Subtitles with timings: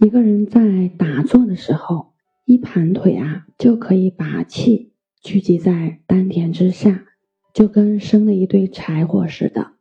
[0.00, 2.12] 一个人在打坐的时候，
[2.44, 7.04] 一盘腿啊，就可以把气聚集在丹田之下，
[7.52, 9.72] 就跟生了一堆柴火似的。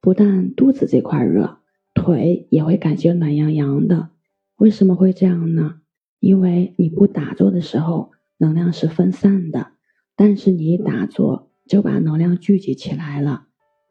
[0.00, 1.58] 不但肚子这块热，
[1.92, 4.10] 腿也会感觉暖洋洋的。
[4.58, 5.80] 为什么会这样呢？
[6.20, 9.72] 因为你不打坐的时候，能量是分散的，
[10.14, 13.46] 但是你一打坐，就把能量聚集起来了，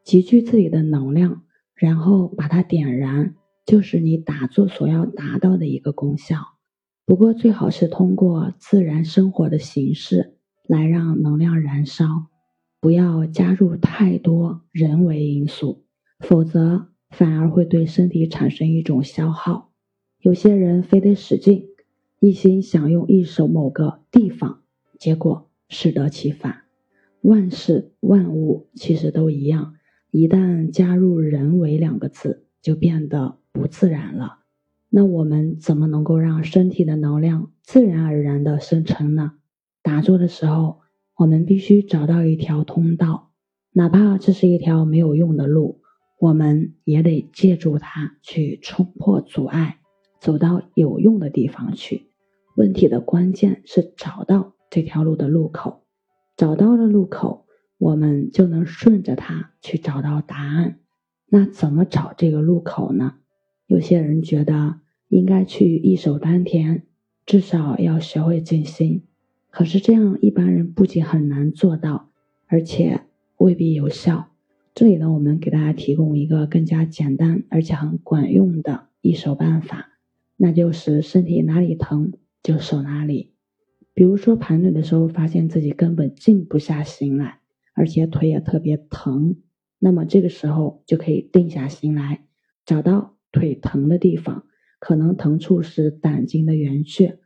[0.05, 1.43] 集聚自己的能量，
[1.75, 3.35] 然后把它点燃，
[3.65, 6.37] 就是你打坐所要达到的一个功效。
[7.05, 12.05] 不过最好是通过自然生活的形式来让能量燃烧，
[12.79, 15.85] 不要加入太多人为因素，
[16.19, 19.71] 否则反而会对身体产生一种消耗。
[20.21, 21.67] 有些人非得使劲。
[22.19, 24.61] 一心想用一手某个地方，
[24.97, 26.61] 结果适得其反。
[27.19, 29.73] 万事万物其实都一样，
[30.09, 34.39] 一旦加入“人为”两个字，就变得不自然了。
[34.89, 39.33] 那我们怎么能够让身体的能量自然而然的生成呢？
[39.81, 40.81] 打坐的时候，
[41.15, 43.31] 我们必须找到一条通道，
[43.71, 45.81] 哪怕这是一条没有用的路，
[46.19, 49.79] 我们也得借助它去冲破阻碍，
[50.19, 52.09] 走到有用的地方去。
[52.55, 55.83] 问题的关键是找到这条路的路口，
[56.37, 57.45] 找到了路口，
[57.77, 60.79] 我们就能顺着它去找到答案。
[61.25, 63.15] 那怎么找这个路口呢？
[63.73, 66.83] 有些人觉得应该去一手丹田，
[67.25, 69.01] 至少要学会静心。
[69.49, 72.11] 可是这样一般人不仅很难做到，
[72.45, 73.01] 而且
[73.37, 74.27] 未必有效。
[74.75, 79.93] 这里呢，我们给大家提供一个更加简单而且很管用的一手办法，
[80.37, 82.13] 那就是身体哪里疼。
[82.43, 83.31] 就手哪里，
[83.95, 87.39] 比如说盘腿的时候，发现自己根本静不下心来，
[87.73, 89.37] 而且腿也特别疼，
[89.79, 92.25] 那么这个时候就可以定下心来，
[92.67, 94.45] 找到腿疼的地方，
[94.79, 97.19] 可能疼处是胆经的原穴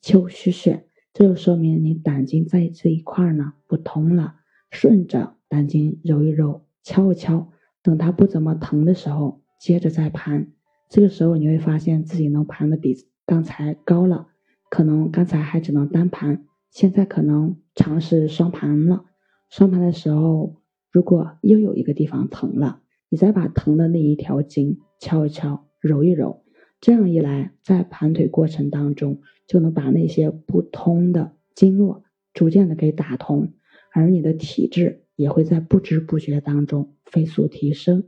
[0.00, 4.36] 丘虚穴，这就说明你胆经在这一块呢不通了，
[4.70, 7.50] 顺着胆经揉一揉，敲一敲，
[7.82, 10.52] 等它不怎么疼的时候，接着再盘，
[10.88, 12.94] 这个时候你会发现自己能盘的比
[13.26, 14.28] 刚才高了。
[14.68, 19.04] 可能刚才还只能单盘，现在可能尝试双盘了。
[19.48, 20.56] 双盘的时候，
[20.90, 26.44] 如果又有一个地方疼了，你再把疼的那一条筋敲一敲、揉一揉，
[26.80, 33.52] 这样一来，在盘腿过程当中，就能把那些不通的经络逐渐的给打通，
[33.92, 38.04] 而你的体质也会在不知不觉当中飞速提升。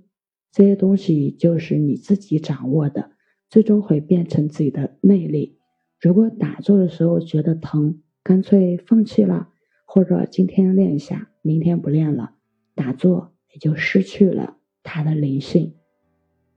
[0.51, 3.11] 这些东西就是你自己掌握的，
[3.51, 5.59] 最终会变成自己的内力。
[6.01, 9.51] 如果打坐的时候觉得疼，干脆放弃了，
[9.85, 12.37] 或者今天练一下，明天不练了，
[12.75, 15.75] 打坐也就失去了它的灵性。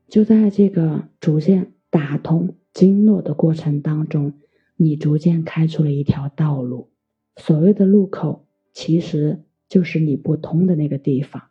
[0.10, 4.34] 就在这个逐渐打通经络的过程当中，
[4.76, 6.90] 你逐渐开出了一条道路。
[7.36, 11.44] 所谓的路口，其实就是你不通的那个地方。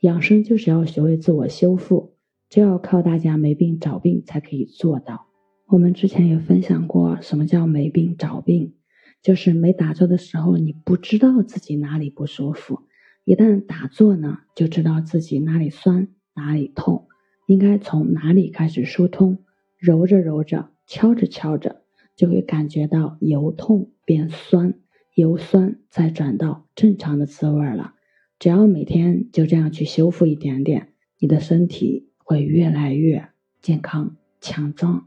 [0.00, 2.16] 养生就是要学会自我修复，
[2.48, 5.26] 这要靠大家没病找病才可以做到。
[5.68, 8.74] 我们之前也分享过，什么叫没病找病，
[9.22, 12.80] 就是没打坐的时候，你不知道自己哪里不舒服，
[13.24, 17.06] 一旦打坐呢，就知道自己哪里酸哪里痛，
[17.46, 19.38] 应该从哪里开始疏通，
[19.78, 21.82] 揉着揉着，敲着敲着，
[22.16, 24.74] 就会感觉到由痛变酸，
[25.14, 27.94] 由酸再转到正常的滋味了。
[28.38, 30.88] 只要每天就这样去修复一点点，
[31.18, 33.28] 你的身体会越来越
[33.60, 35.06] 健康强壮。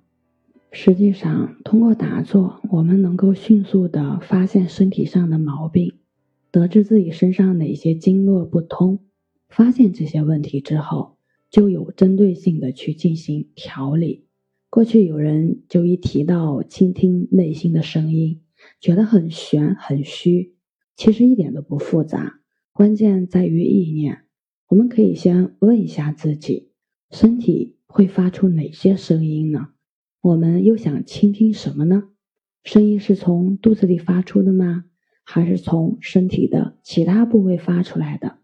[0.72, 5.94] 实际上，通过打坐，我们能够迅速的发现身体上的毛病，
[6.52, 9.00] 得知自己身上哪些经络不通。
[9.48, 11.15] 发现这些问题之后，
[11.56, 14.28] 就有针对性的去进行调理。
[14.70, 18.42] 过去有人就一提到倾听内心的声音，
[18.82, 20.58] 觉得很玄很虚，
[20.98, 22.42] 其实一点都不复杂，
[22.74, 24.26] 关键在于意念。
[24.68, 26.72] 我们可以先问一下自己，
[27.10, 29.70] 身体会发出哪些声音呢？
[30.20, 32.10] 我们又想倾听什么呢？
[32.66, 34.84] 声音是从肚子里发出的吗？
[35.24, 38.40] 还是从身体的其他部位发出来的？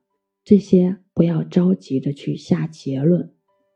[0.45, 3.34] 这些不要着急的去下结论，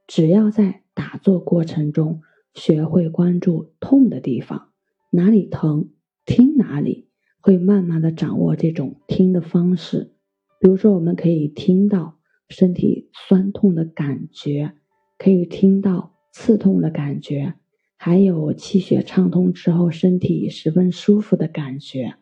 [0.08, 2.22] 只要在打坐过程中
[2.54, 4.70] 学会关注痛的地方，
[5.12, 5.90] 哪里疼
[6.26, 7.10] 听哪里，
[7.42, 10.14] 会慢慢的掌握这种听的方式。
[10.60, 12.18] 比如说，我们可以听到
[12.50, 14.74] 身体酸痛的感觉，
[15.18, 17.56] 可以听到刺痛的感觉。
[17.98, 22.16] 还有气血畅通之后，身体十分舒服的感觉，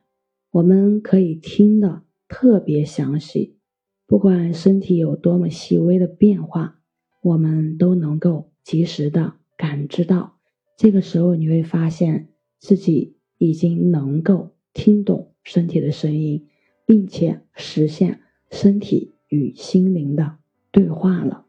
[0.51, 3.57] 我们可以听得特别详细。
[4.05, 6.79] 不管身体有多么细微的变化，
[7.21, 10.37] 我们都能够及时的感知到，
[10.77, 12.29] 这个时候你会发现
[12.59, 16.47] 自己已经能够听懂身体的声音，
[16.85, 18.21] 并且实现
[18.51, 20.37] 身体与心灵的
[20.71, 21.42] 对话了。